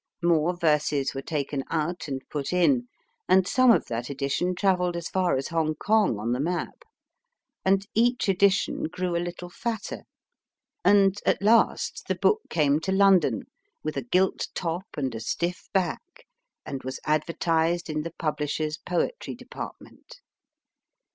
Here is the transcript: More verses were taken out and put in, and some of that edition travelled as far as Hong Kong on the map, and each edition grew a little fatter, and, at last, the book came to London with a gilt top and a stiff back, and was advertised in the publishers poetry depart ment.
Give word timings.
More 0.23 0.57
verses 0.57 1.13
were 1.13 1.21
taken 1.21 1.63
out 1.69 2.07
and 2.07 2.27
put 2.31 2.51
in, 2.51 2.87
and 3.29 3.47
some 3.47 3.69
of 3.69 3.85
that 3.85 4.09
edition 4.09 4.55
travelled 4.55 4.95
as 4.97 5.09
far 5.09 5.35
as 5.37 5.49
Hong 5.49 5.75
Kong 5.75 6.17
on 6.17 6.31
the 6.31 6.39
map, 6.39 6.81
and 7.63 7.85
each 7.93 8.27
edition 8.27 8.85
grew 8.85 9.15
a 9.15 9.21
little 9.23 9.51
fatter, 9.51 10.01
and, 10.83 11.19
at 11.23 11.39
last, 11.43 12.05
the 12.07 12.15
book 12.15 12.41
came 12.49 12.79
to 12.79 12.91
London 12.91 13.43
with 13.83 13.95
a 13.95 14.01
gilt 14.03 14.47
top 14.55 14.87
and 14.97 15.13
a 15.13 15.19
stiff 15.19 15.67
back, 15.71 16.25
and 16.65 16.81
was 16.81 16.99
advertised 17.05 17.87
in 17.87 18.01
the 18.01 18.15
publishers 18.17 18.79
poetry 18.83 19.35
depart 19.35 19.75
ment. 19.79 20.19